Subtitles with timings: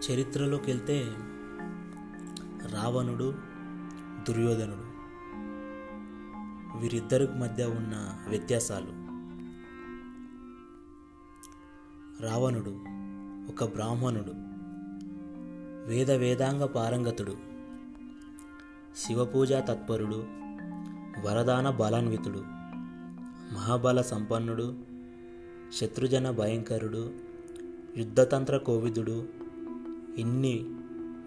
[0.00, 1.02] చరిత్రలోకి వెళ్తే
[2.72, 3.34] రావణుడు
[4.28, 4.86] దుర్యోధనుడు
[6.78, 9.06] వీరిద్దరి మధ్య ఉన్న వ్యత్యాసాలు.
[12.22, 12.70] రావణుడు
[13.52, 14.32] ఒక బ్రాహ్మణుడు
[15.88, 17.36] వేద వేదాంగ పారంగతుడు
[18.96, 20.26] శివపూజా తత్పరుడు
[21.26, 22.38] వరదాన బలాన్వితుడు
[23.54, 24.74] మహాబల సంపన్నుడు
[25.72, 27.10] శత్రుజన భయంకరుడు
[27.96, 29.28] యుద్ధతంత్ర కోవిదుడు
[30.16, 30.64] ఇన్ని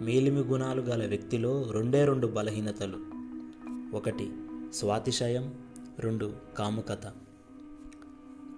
[0.02, 2.98] మేలిమి గుణాలు గల వ్యక్తిలో రెండే రెండు బలహీనతలు.
[3.96, 4.32] ఒకటి
[4.74, 5.54] స్వాతిశయం
[6.00, 7.12] రెండు కాముకత.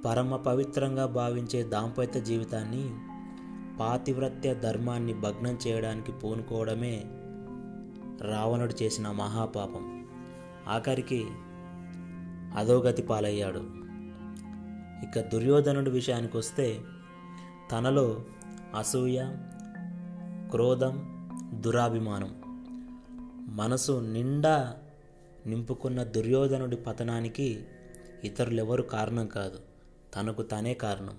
[0.05, 2.89] పరమ పవిత్రంగా భావించే దాంపత్య జీవితాన్ని
[3.79, 7.03] పాతివ్రత్య ధర్మాన్ని భగ్నం చేయడానికి పూనుకోవడమే
[8.21, 10.07] రావణుడు చేసిన మహాపాపం.
[10.67, 11.27] ఆఖరికి
[12.57, 13.63] అధోగతి పాలయ్యాడు.
[15.03, 16.81] ఇక దుర్యోధనుడి విషయానికి వస్తే
[17.71, 18.25] తనలో
[18.77, 19.23] అసూయ
[20.51, 21.07] క్రోధం
[21.53, 22.41] దురాభిమానం.
[23.55, 24.77] మనసు నిండా
[25.45, 27.63] నింపుకున్న దుర్యోధనుడి పతనానికి
[28.23, 29.59] ఇతరులెవరు కారణం కాదు.
[30.15, 31.17] తనకు తానే కారణం.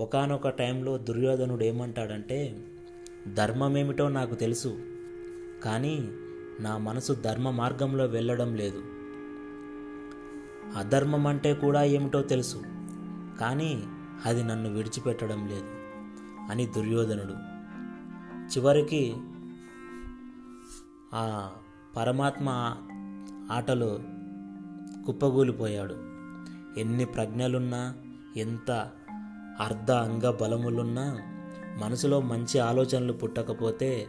[0.00, 2.66] ఒకానొక టైంలో దుర్యోధనుడు ఏమంటాడంటే
[3.34, 4.78] ధర్మమేమిటో నాకు తెలుసు
[5.64, 5.98] కానీ
[6.60, 8.82] నా మనసు ధర్మ మార్గంలో వెళ్ళడం లేదు.
[10.78, 12.56] అధర్మం అంటే కూడా ఏమిటో తెలుసు
[13.40, 13.82] కానీ
[14.24, 15.79] అది నన్ను విడిచిపెట్టడం లేదు.
[16.50, 17.32] అని దుర్యోధనుడు.
[18.48, 19.14] చివరికి
[21.14, 21.50] ఆ
[21.96, 22.76] పరమాత్మ
[23.52, 24.00] ఆటలో
[25.06, 25.96] కుప్పగూలిపోయాడు.
[26.80, 27.94] ఎన్ని ప్రజ్ఞలున్నా
[28.36, 28.90] ఎంత
[29.60, 31.18] అర్ధ అంగ బలములున్నా
[31.78, 34.06] మనసులో మంచి ఆలోచనలు పుట్టకపోతే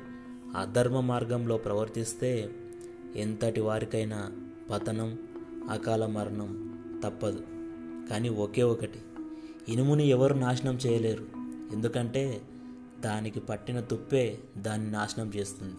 [0.57, 2.49] అధర్మ మార్గంలో ప్రవర్తిస్తే
[3.15, 4.31] ఎంతటి వారికైనా
[4.69, 5.19] పతనం
[5.69, 7.43] అకాల మరణం తప్పదు.
[8.09, 8.99] కానీ ఒకే ఒకటి
[9.69, 11.40] ఇనుముని ఎవరు నాశనం చేయలేరు.
[11.73, 12.41] ఎందుకంటే
[12.99, 15.75] దానికి పట్టిన తుప్పే దాన్ని నాశనం చేస్తుంది.